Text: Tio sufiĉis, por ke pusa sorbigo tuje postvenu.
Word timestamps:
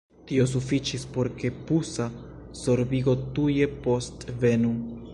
Tio 0.29 0.45
sufiĉis, 0.53 1.05
por 1.17 1.29
ke 1.43 1.51
pusa 1.69 2.09
sorbigo 2.63 3.17
tuje 3.39 3.73
postvenu. 3.87 4.79